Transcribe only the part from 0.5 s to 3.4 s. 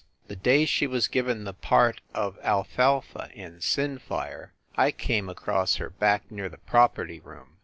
she was given the part of Alfalfa,